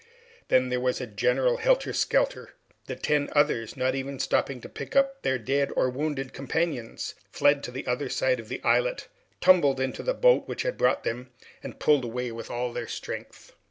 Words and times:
Then 0.47 0.69
there 0.69 0.79
was 0.79 0.99
a 0.99 1.05
general 1.05 1.57
helter 1.57 1.93
skelter. 1.93 2.55
The 2.87 2.95
ten 2.95 3.29
others, 3.33 3.77
not 3.77 3.93
even 3.93 4.17
stopping 4.17 4.59
to 4.61 4.67
pick 4.67 4.95
up 4.95 5.21
their 5.21 5.37
dead 5.37 5.71
or 5.75 5.91
wounded 5.91 6.33
companions, 6.33 7.13
fled 7.31 7.61
to 7.65 7.71
the 7.71 7.85
other 7.85 8.09
side 8.09 8.39
of 8.39 8.49
the 8.49 8.63
islet, 8.63 9.09
tumbled 9.41 9.79
into 9.79 10.01
the 10.01 10.15
boat 10.15 10.47
which 10.47 10.63
had 10.63 10.75
brought 10.75 11.03
them, 11.03 11.29
and 11.61 11.79
pulled 11.79 12.03
away 12.03 12.31
with 12.31 12.49
all 12.49 12.73
their 12.73 12.87
strength. 12.87 13.53